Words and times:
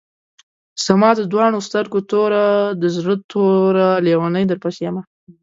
زما 0.85 1.09
د 1.15 1.21
دواڼو 1.31 1.59
سترګو 1.67 1.99
توره، 2.09 2.45
د 2.81 2.83
زړۀ 2.95 3.15
ټوره 3.31 3.87
لېونۍ 4.05 4.43
درپسې 4.47 4.81
يمه 4.87 5.01